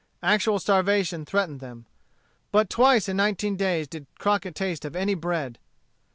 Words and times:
Actual 0.23 0.57
starvation 0.57 1.25
threatened 1.25 1.59
them. 1.59 1.85
But 2.51 2.71
twice 2.71 3.07
in 3.07 3.17
nineteen 3.17 3.55
days 3.55 3.87
did 3.87 4.07
Crockett 4.17 4.55
Taste 4.55 4.83
of 4.83 4.95
any 4.95 5.13
bread. 5.13 5.59